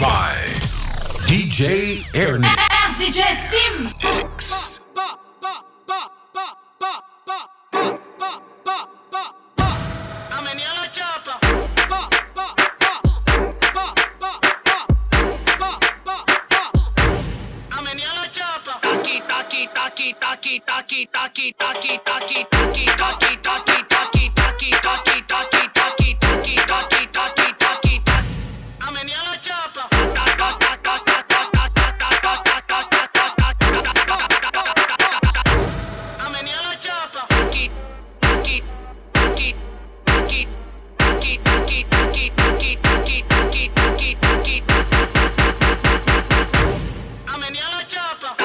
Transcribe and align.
by 0.00 0.34
DJ 1.26 2.04
Ernest. 2.14 2.56
DJ 2.98 3.24
Steam. 3.48 3.92
Taki, 19.28 19.66
taki, 19.66 20.14
taki, 20.14 20.14
taki, 20.14 20.60
taki, 20.60 21.06
taki, 21.06 21.52
taki, 21.58 21.98
taki, 22.04 22.44
taki, 22.44 22.86
taki, 22.86 22.86
taki, 22.96 23.36
taki. 23.42 23.87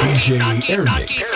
DJ 0.03 0.37
Airmix. 0.67 1.33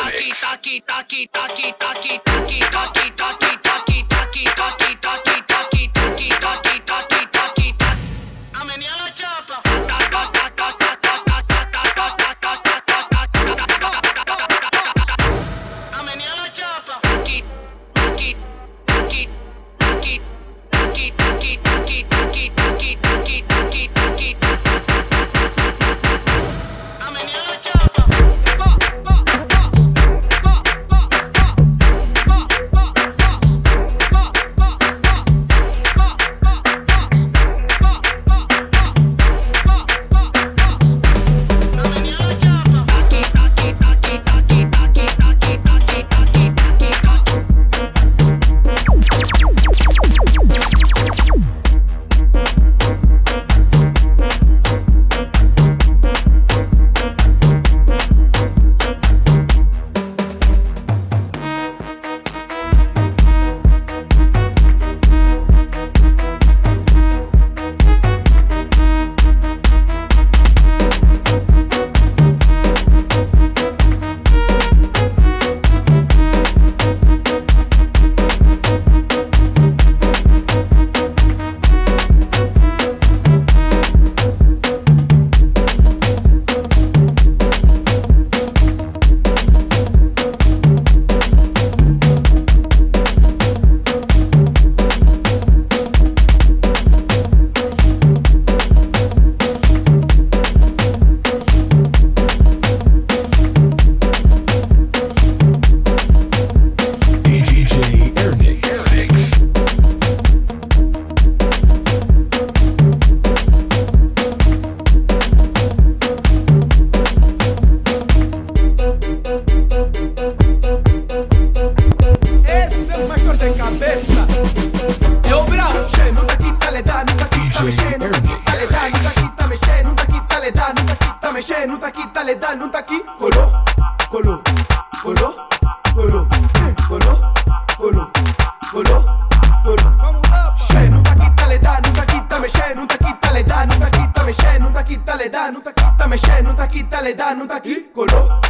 legalidade 147.08 147.40
não 147.40 147.48
tá 147.48 147.56
aqui, 147.56 147.82
colou. 147.94 148.47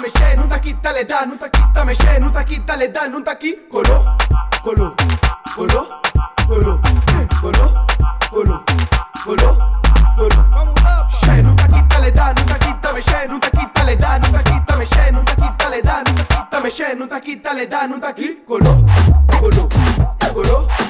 me 0.00 0.08
she, 0.08 0.34
nu 0.36 0.46
taki 0.48 0.74
tale 0.82 1.04
da, 1.04 1.24
nu 1.24 1.36
taki 1.36 1.62
ta 1.74 1.84
me 1.84 1.94
she, 1.94 2.18
nu 2.18 2.30
taki 2.30 2.58
tale 2.66 2.88
da, 2.88 3.06
nu 3.06 3.22
taki 3.22 3.56
colo, 3.68 4.16
colo, 4.62 4.94
colo, 5.56 5.86
colo, 6.46 6.80
colo, 7.40 7.84
colo, 8.30 8.64
colo, 9.24 9.50
colo. 10.16 10.44
She 11.20 11.42
nu 11.42 11.54
taki 11.54 11.80
tale 11.88 12.10
da, 12.10 12.32
nu 12.32 12.44
taki 12.44 12.72
ta 12.80 12.92
me 12.92 13.00
she, 13.00 13.26
nu 13.28 13.38
taki 13.38 13.66
tale 13.72 13.96
da, 13.96 14.18
nu 14.18 14.30
taki 14.32 14.64
ta 14.66 14.76
me 14.76 14.86
she, 14.86 15.10
nu 15.10 15.22
taki 15.22 15.48
tale 15.58 15.80
da, 15.82 16.02
nu 16.06 16.12
taki 16.14 16.36
ta 16.50 16.60
me 16.60 16.70
she, 16.70 16.94
nu 16.94 17.06
taki 17.06 17.36
tale 17.40 17.66
da, 17.66 17.86
nu 17.86 17.98
taki 18.00 18.38
colo, 18.46 18.84
colo, 19.40 19.68
colo. 20.32 20.83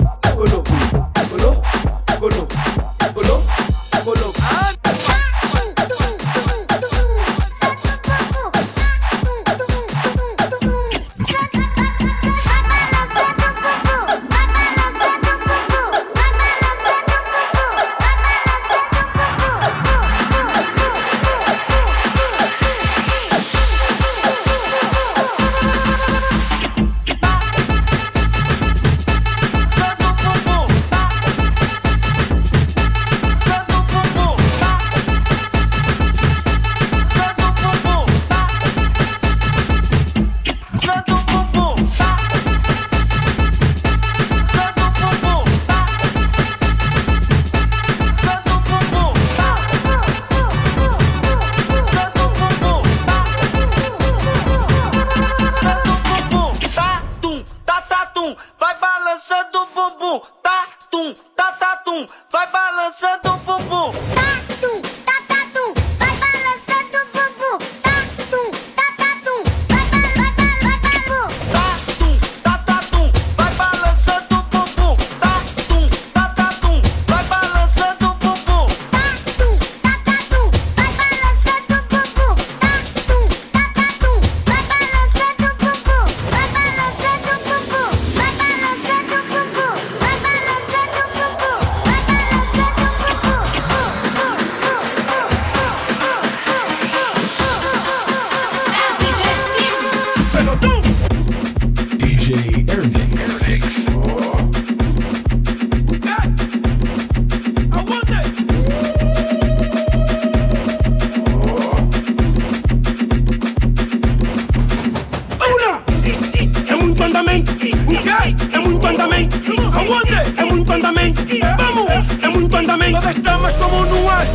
Andamento. 122.84 123.00
Todas 123.00 123.22
damas 123.22 123.56
como 123.56 123.84
no 123.84 124.10
ar. 124.10 124.26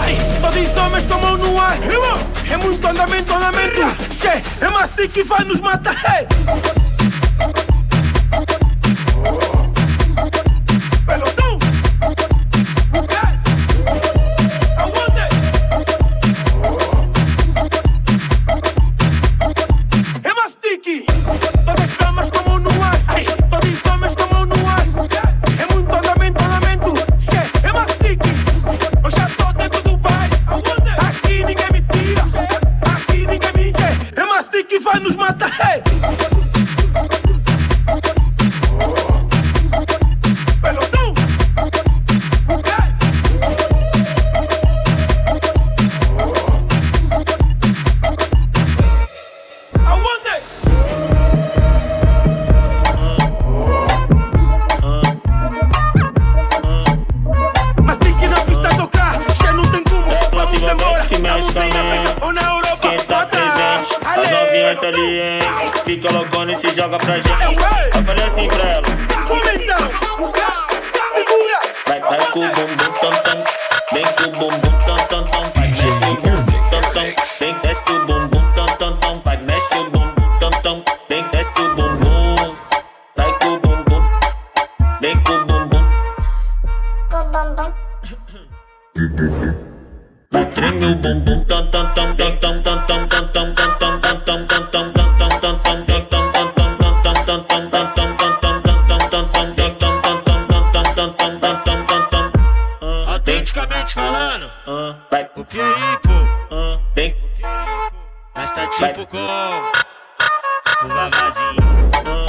Todos 0.42 0.78
homens 0.78 1.06
como 1.06 1.38
no 1.38 1.60
ar. 1.60 1.78
É 2.52 2.58
muito 2.58 2.88
andamento, 2.88 3.34
andamento. 3.34 3.82
Che, 4.20 4.42
é 4.66 4.70
mastic 4.70 5.12
que 5.12 5.24
vai 5.24 5.44
nos 5.46 5.60
matar. 5.62 5.96
Hey. 5.96 6.89
E 66.90 66.98
joga 66.98 66.98
pra 66.98 67.20
gente. 67.20 67.30
É 67.30 67.48
o 67.48 67.56
rei. 67.56 67.90
Eu 67.96 68.04
falei 68.04 68.26
assim 68.26 68.48
pra 68.48 68.70
ela. 68.70 68.82
Como 69.28 69.50
então? 69.50 70.26
O 70.26 70.34
quê? 70.34 70.42
Segura. 71.14 71.60
Vai, 71.88 72.00
vai 72.00 72.32
com 72.32 72.40
o 72.40 72.52
bumbum 72.52 72.92
tam 73.02 73.14
tam. 73.24 73.44
Vem 73.94 74.06
com 74.06 74.24
o 74.24 74.32
bumbum 74.32 74.72
tam 74.86 74.98
tam 75.08 75.24
tam. 75.26 75.44
Vai, 75.56 75.68
mexe 75.70 75.86
o 75.86 76.16
bumbum 76.16 76.70
tam 76.70 76.82
tam. 76.92 77.04
Vem, 77.40 77.60
desce 77.62 77.92
o 77.92 78.06
bumbum 78.06 78.54
tam 78.54 78.66
tam 78.78 78.98
tam. 78.98 79.22
Vai, 79.24 79.38
mexe 79.38 79.76
o 79.76 79.90
bumbum 79.90 80.40
tam 80.40 80.52
tam. 80.62 80.84
Vem, 81.10 81.30
desce 81.30 81.62
o 81.62 81.76
bumbum. 81.76 82.56
Vai 83.16 83.40
com 83.40 83.48
o 83.48 83.60
bumbum. 83.60 84.04
Vem 85.02 85.24
com 85.24 85.34
o 85.34 85.46
bumbum. 85.46 85.90
Vai, 90.32 90.46
treme 90.46 90.86
o 90.86 90.96
bumbum 90.96 91.46
tam 91.46 91.70
tam 91.72 91.94
tam 91.94 92.16
tam 92.16 92.38
tam 92.40 92.62
tam 92.64 92.86
tam 92.86 93.08
tam 93.08 93.08
tam 93.08 93.30
tam 93.30 93.54
tam 93.56 93.76
tam 93.80 94.00
tam 94.00 94.00
tam 94.00 94.48
tam 94.48 94.48
tam 94.48 94.72
tam 94.72 94.94
tam 94.94 95.09
Coqueico, 105.50 106.14
ah, 106.52 106.80
vem 106.94 107.12
Coqueico. 107.12 107.96
Mas 108.36 108.52
tá 108.52 108.68
tipo 108.68 109.08
com 109.08 109.18
o 109.18 110.88
vavazinho. 110.88 111.58
Ah, 112.06 112.28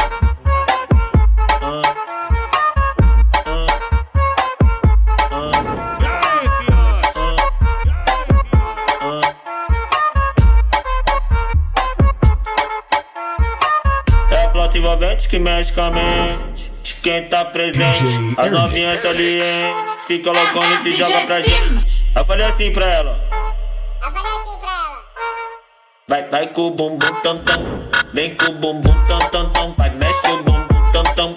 ah, 14.32 14.34
é 14.34 14.48
flota 14.50 14.78
envolvente 14.78 15.28
que 15.28 15.38
mexe 15.38 15.74
com 15.74 15.82
a 15.82 15.90
mente. 15.90 16.72
Quem 17.02 17.28
tá 17.28 17.44
presente, 17.44 18.02
as 18.38 18.50
novinhas 18.50 18.96
salientes. 18.96 19.94
Fica 20.06 20.32
loucona 20.32 20.74
e 20.74 20.78
se 20.78 20.92
joga 20.92 21.20
pra 21.26 21.38
gente. 21.42 21.89
Eu 22.16 22.24
falei 22.24 22.44
assim 22.44 22.72
pra 22.72 22.86
ela. 22.86 23.20
Eu 23.30 24.12
falei 24.12 24.32
assim 24.32 24.58
pra 24.58 24.68
ela. 24.68 25.06
Vai, 26.08 26.28
vai 26.28 26.46
com 26.48 26.62
o 26.62 26.70
bumbum 26.72 26.98
tam 27.22 27.38
tam. 27.44 27.62
Vem 28.12 28.36
com 28.36 28.50
o 28.50 28.54
bumbum 28.54 29.04
tam 29.04 29.18
tam 29.30 29.50
tam. 29.50 29.74
Vai, 29.74 29.90
mexe 29.90 30.26
o 30.26 30.42
bumbum 30.42 30.92
tam 30.92 31.04
tam. 31.14 31.36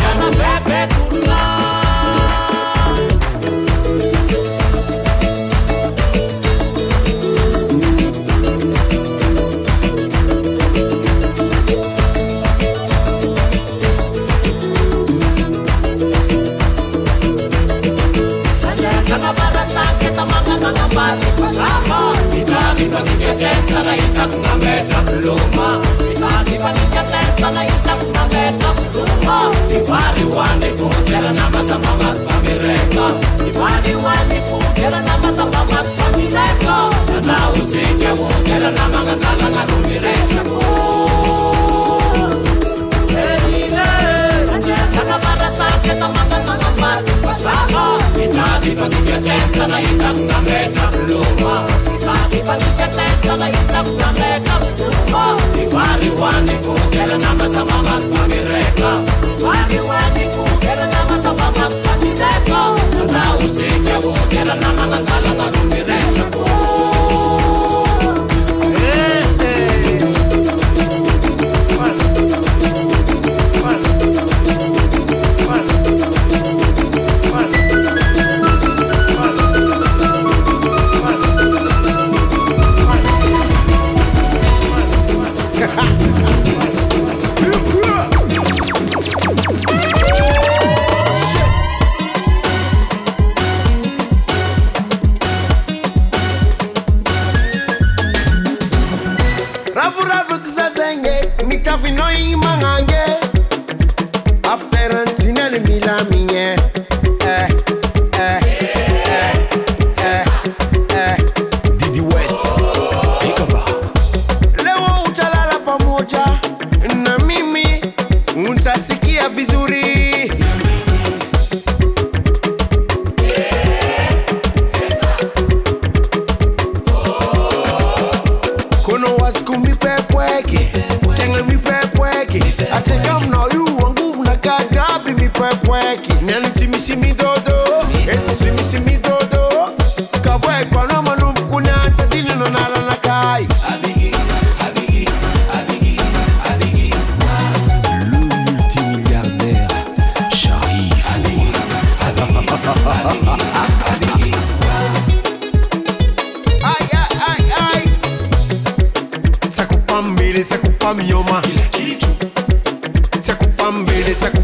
Mata, 19.61 20.25
mata, 20.25 20.57
mata, 20.57 20.87
mata 20.95 21.21
Slava, 47.39 47.97
inadipa 48.23 48.89
tuketesa 48.89 49.67
na 49.67 49.81
itakunameta 49.81 50.91
mluma 50.97 51.63
Inadipa 52.01 52.55
tuketesa 52.55 53.37
na 53.37 53.49
itakunameta 53.49 54.53
mluma 54.59 55.37
Iwari 55.63 56.09
wani 56.21 56.51
kugera 56.51 57.17
nama 57.17 57.43
samama 57.55 58.01
kwamireka 58.01 58.89
Iwari 59.39 59.79
wani 59.89 60.25
kugera 60.35 60.85
nama 60.87 61.23
samama 61.23 61.69
kwamireka 61.69 62.59
Na 63.13 63.35
usike 63.35 64.07
kugera 64.07 64.55
nama 64.55 64.87
ngangala 64.87 65.29
ngarumiresha 65.35 66.23
kuwa 66.31 66.50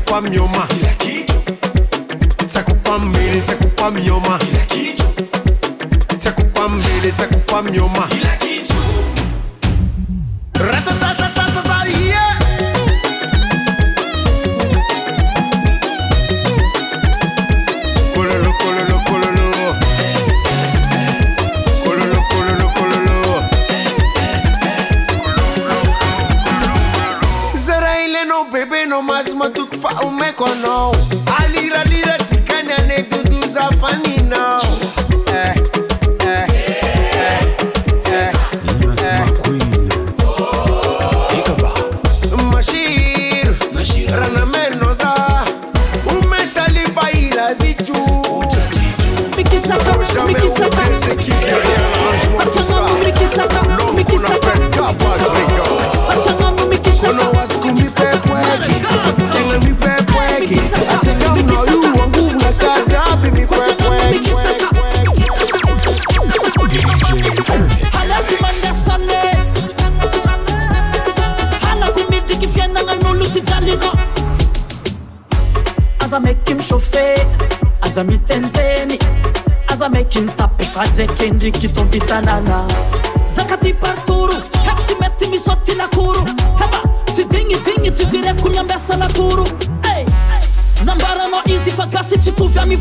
kupa 0.08 0.22
mnyoma, 0.22 0.68
ila 0.80 0.92
sakupa 2.48 3.00
mbele, 3.00 3.42
sakupa 3.42 3.92
mnyoma, 3.92 4.40
sakupa 6.18 6.70
mbele, 6.70 7.12
sakupa 7.12 7.64
mnyoma, 7.64 8.08
fa 29.82 29.90
o 30.04 30.10
me 30.12 30.32
kono 30.34 30.92
alira 31.40 31.84
lira 31.84 32.18
sikana 32.26 32.78
ne 32.88 33.04
dudu 33.10 33.48
za 33.50 33.70
fani 33.82 34.18
now 34.30 34.60
eh 35.34 35.56
eh 36.20 36.48
eh 38.06 38.32
eh 39.02 39.32
queen 39.42 39.90
ikaba 41.40 41.72
mashir 42.52 43.48
mashir 43.74 44.12
rana 44.12 44.46
menoza 44.46 45.14
umeshalipa 46.12 47.12
ila 47.12 47.54
vitu 47.54 47.94
mikisaka 49.38 49.98
mikisaka 49.98 50.28
mikisaka 50.28 50.82
mikisaka 50.90 51.24
mikisaka 53.06 53.62
mikisaka 53.96 54.52
aza 77.98 78.04
mitendeny 78.04 79.00
aza 79.68 79.89
maiky 79.89 80.22
nitapifajaikendriky 80.22 81.70
tompitanana 81.70 82.68
zaka 83.36 83.58
ty 83.58 83.74
partoro 83.74 84.34
hety 84.34 84.84
tsy 84.86 84.96
mety 85.01 85.27
misy 85.30 85.51
ty 85.66 85.75
nakoro 85.75 86.22
heba 86.60 86.82
tsy 87.06 87.24
dignidigny 87.25 87.92
tsy 87.92 88.06
direko 88.06 88.50
miambiasa 88.50 88.98
natoro 88.98 89.46
e 89.96 90.06
nambaranao 90.86 91.42
izy 91.46 91.72
fa 91.72 91.86
gasy 91.86 92.18
tsy 92.18 92.32
tovy 92.32 92.60
ami 92.60 92.77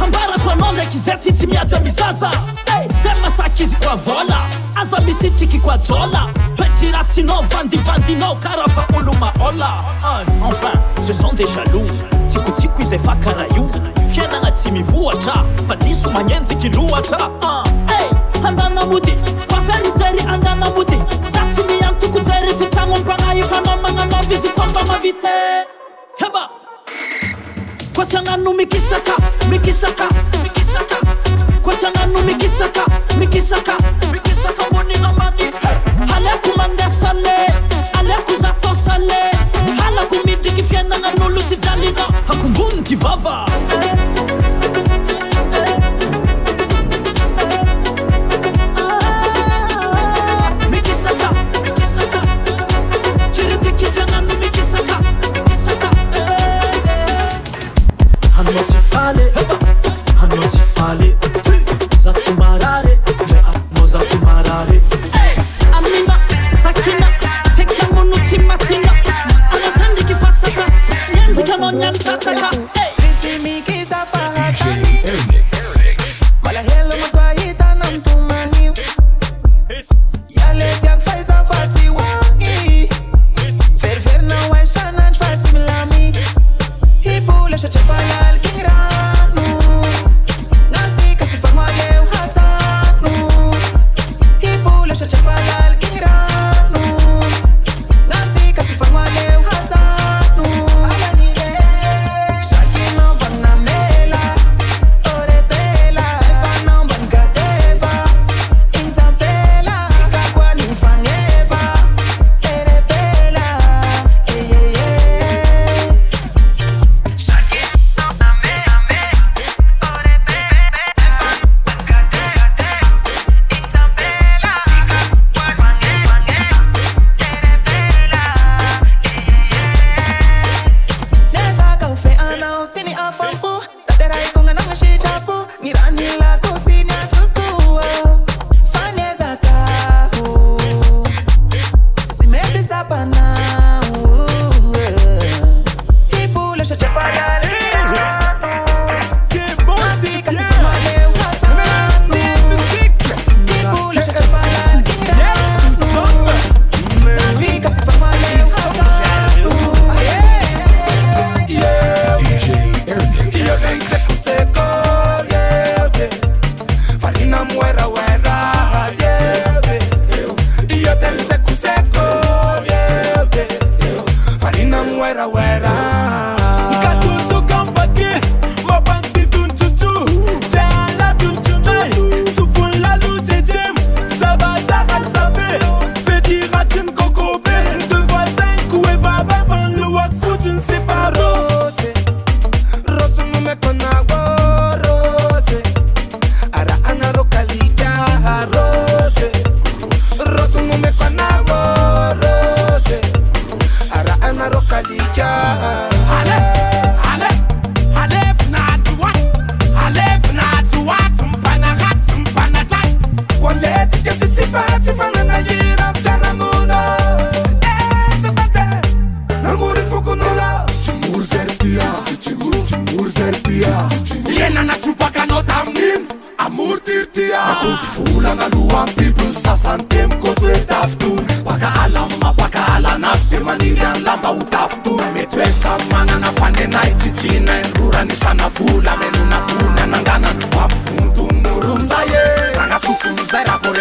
ambarako 0.00 0.50
anao 0.50 0.72
ndraiky 0.72 0.98
zay 0.98 1.16
ty 1.16 1.32
tsy 1.32 1.46
miady 1.46 1.74
ami 1.74 1.90
zay 1.90 3.20
masaky 3.22 3.62
izy 3.62 3.76
koa 3.76 3.96
vola. 3.96 4.46
Aza 4.76 5.00
misitriky 5.00 5.58
koa 5.58 5.78
jola. 5.78 6.30
Toetry 6.56 6.92
vandivandinao 7.50 8.36
karaha 8.36 8.68
fa 8.68 8.86
olo 8.96 9.12
maola 9.18 9.84
enfin 10.44 10.72
ce 11.02 11.12
sont 11.12 11.32
des 11.32 11.46
jaloux. 11.48 12.11
tsikotsikko 12.32 12.82
izay 12.82 12.98
fa 12.98 13.14
karaha 13.24 13.46
io. 13.56 13.68
Fiainagna 14.12 14.50
tsy 14.50 14.70
mivoatra 14.72 15.44
fa 15.68 15.76
diso 15.76 16.10
magnenjiky 16.10 16.68
lohatra 16.76 17.18
ah, 17.42 17.64
ey 17.98 18.08
andanamody 18.48 19.14
fafiarijary 19.48 20.22
andanamody. 20.34 20.98
Za 21.32 21.42
tsy 21.52 21.62
miantokojary 21.68 22.54
tsy 22.54 22.66
tragnonmpagnahy 22.72 23.42
fanao 23.42 23.76
magnanaovy 23.84 24.34
izy 24.34 24.48
ko 24.56 24.64
mba 24.70 24.84
mavite. 24.84 25.36
Heba! 26.20 26.48
Koa 27.94 28.06
tsy 28.06 28.16
agnano 28.16 28.52
mikisaka 28.52 29.16
mikisaka 29.50 30.08
mikisaka. 30.42 30.98
Koa 31.62 31.74
tsy 31.74 31.86
agnano 31.86 32.20
mikisaka 32.22 32.84
mikisaka 33.18 33.76
mikisaka 34.12 34.64
ambony 34.66 34.96
namany 35.02 35.52
aleko 36.16 36.56
mandesane 36.56 37.36
aleko 37.98 38.32
zatosane 38.40 39.31
ako 40.12 40.28
midriky 40.28 40.62
fiainagnan'olo 40.62 41.40
sy 41.40 41.56
jalina. 41.56 42.04
Akomboniky 42.28 42.96
vava? 42.96 43.48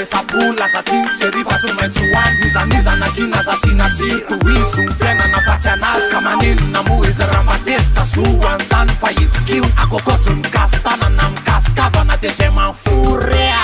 resabola 0.01 0.67
za 0.73 0.81
tsinosery 0.83 1.43
fa 1.43 1.57
tsy 1.57 1.73
maintsy 1.73 1.99
hoany 1.99 2.37
nizaniza 2.43 2.95
nakina 2.95 3.43
za 3.43 3.55
sinasira 3.61 4.19
toiny 4.27 4.65
so 4.75 4.81
ny 4.81 4.93
fiainana 4.99 5.41
fatsy 5.45 5.69
anazy 5.69 6.09
ka 6.11 6.21
maninona 6.21 6.81
mo 6.83 7.05
izy 7.05 7.23
raha 7.23 7.43
matezitra 7.43 8.03
zo 8.03 8.25
an'izany 8.49 8.91
fa 9.01 9.07
hitsikio 9.07 9.65
akôkôtro 9.83 10.33
ny 10.33 10.41
mikasikavana 10.41 12.17
de 12.21 12.29
zay 12.29 12.49
manforea 12.49 13.61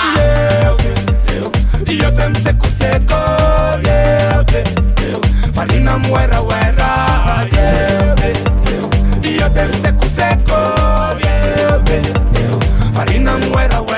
io 1.86 2.10
te 2.10 2.28
msekoseko 2.28 3.20
farina 12.94 13.38
moerawe 13.38 13.97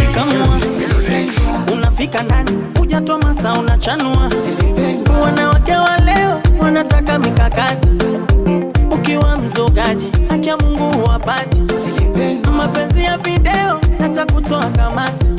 buku 0.00 1.72
unafika 1.72 2.22
ndani 2.22 2.50
hujatoa 2.78 3.18
masa 3.18 3.52
unachanua. 3.52 4.30
Wanawake 5.22 5.72
wa 5.76 5.96
leo 5.98 6.40
wanataka 6.60 7.18
mikakati. 7.18 7.90
Ukiwa 8.92 9.38
mzogaji 9.38 10.06
haki 10.28 10.50
mungu 10.64 10.92
huwapati. 10.98 11.62
Mapenzi 12.56 13.04
ya 13.04 13.18
video 13.18 13.80
yatakutoa 14.00 14.66
kamasi. 14.66 15.30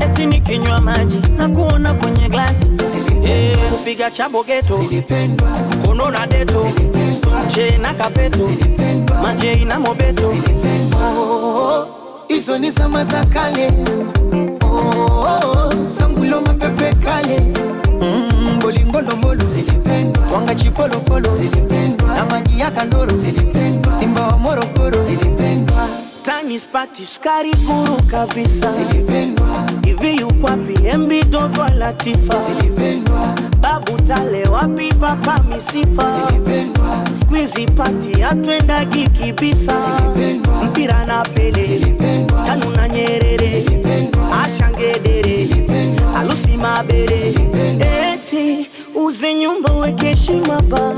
Eti 0.00 0.26
nikinywa 0.26 0.80
maji 0.80 1.20
na 1.38 1.48
kuona 1.48 1.94
kwenye 1.94 2.28
glasi. 2.28 2.70
Eh, 3.24 3.58
kupiga 3.70 4.10
chabo 4.10 4.44
geto 4.44 4.84
kono 5.86 6.10
na 6.10 6.26
deto. 6.26 6.72
Sonche 7.24 7.78
na 7.78 7.94
kapeto. 7.94 8.38
Majei 9.22 9.64
na 9.64 9.80
mobeto 9.80 10.34
hizo 12.28 12.58
ni 12.58 12.70
zama 12.70 13.04
za 13.04 13.24
kale. 13.24 13.70
Oh, 14.62 15.72
sangulo 15.82 16.40
mapepe 16.40 16.94
kale. 16.94 17.40
Mm, 18.00 18.58
zilipendwa. 19.46 20.26
Twanga 20.28 20.54
chipolopolo 20.54 21.34
na 22.06 22.24
maji 22.24 22.60
ya 22.60 22.70
kandoro. 22.70 23.16
Simba 24.00 24.26
wa 24.26 24.38
morogoro. 24.38 25.00
Tani 26.22 26.58
spati 26.58 27.04
sukari 27.06 27.54
kuru 27.54 28.02
kabisa 28.10 28.70
hivi 30.00 30.20
yukwapi 30.20 30.86
embi 30.88 31.24
dogo 31.24 31.66
latifa 31.78 32.34
babu 33.60 33.92
tale 34.02 34.44
wapi? 34.48 34.94
Papa 35.00 35.42
misifa 35.48 36.10
skwizi 37.20 37.66
pati 37.66 38.22
atwendagi 38.22 39.08
kibisa 39.08 39.74
mpira 40.64 41.06
na 41.06 41.22
pele. 41.22 41.80
Tanu 42.46 42.70
na 42.76 42.88
nyerere. 42.88 43.64
Ashangedere 44.42 45.48
alusi 46.16 46.56
mabere 46.56 47.34
eti 48.12 48.68
uze 48.94 49.34
nyumba 49.34 49.72
weke 49.72 50.06
heshima 50.06 50.62
ba 50.62 50.92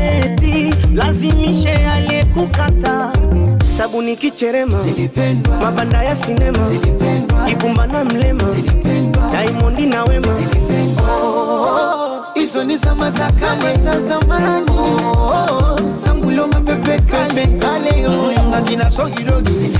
eti 0.00 0.74
lazimishe 0.94 1.70
aliyekukata 1.70 3.12
sabuni 3.78 4.16
kicherema. 4.16 4.78
Mabanda 5.62 6.02
ya 6.02 6.16
sinema. 6.16 6.58
Ibumba 7.50 7.86
na 7.86 8.04
mlema. 8.04 8.44
Diamond 9.30 9.80
na 9.80 10.04
wema. 10.04 10.28
Hizo 12.34 12.64
ni 12.64 12.76
zama 12.76 13.10
za 13.10 13.32
kale. 13.32 13.76
Za 13.78 14.00
zamani. 14.00 14.70
Oh, 14.70 15.78
sangulo 15.88 16.46
mapepe 16.48 16.98
kale. 17.00 17.46
Kale 17.46 18.00
yo 18.00 18.32
akina 18.54 18.90
sogidogi 18.90 19.70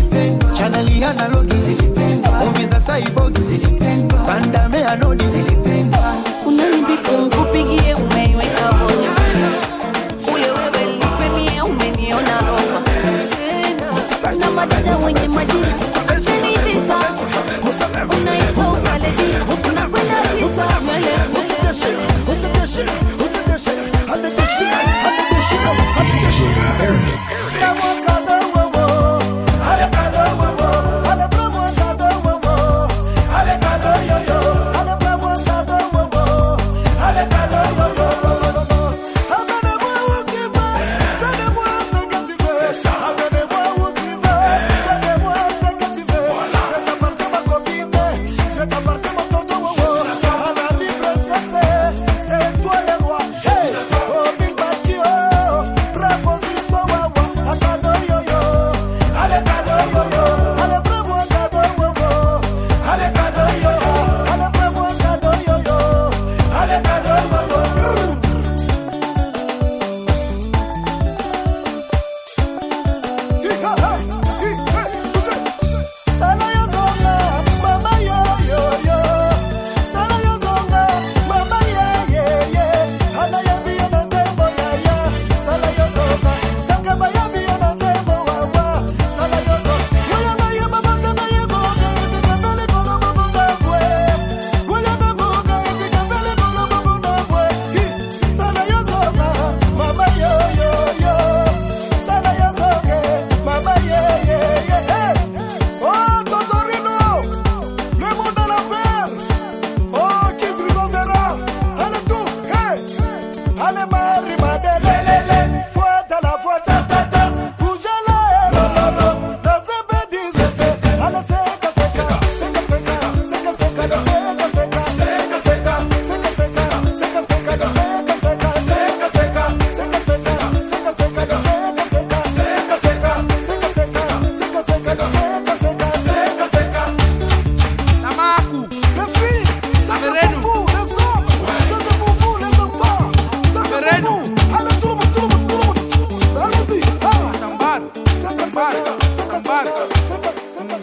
chanali 0.53 1.05
analogi. 1.05 1.77
Muvi 2.45 2.67
za 2.67 2.81
saibogi 2.81 3.61
bandame 4.27 4.85
anodi 4.85 5.25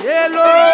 Hello. 0.07 0.64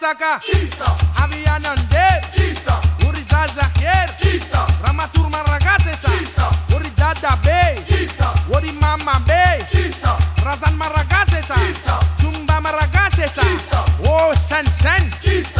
Saka 0.00 0.40
Isa 0.48 0.88
Avianande 1.22 2.08
Isa. 2.50 2.80
Urizaza 3.06 3.68
Kier 3.76 4.08
Isa. 4.34 4.64
Ramatur 4.82 5.28
Maragatesa 5.28 6.08
Isa. 6.22 6.48
Uridada 6.74 7.36
Bay 7.44 7.76
Isa. 8.02 8.32
Uri 8.48 8.72
Mama 8.80 9.20
Bay 9.28 9.60
Isa. 9.76 10.16
Razan 10.44 10.74
Maragatesa 10.80 11.54
Isa. 11.70 11.98
Jumba 12.16 12.60
Maragatesa 12.60 13.42
Isa. 13.54 13.84
Oh 14.08 14.32
Sen 14.34 14.64
Sen 14.72 15.04
Isa 15.22 15.59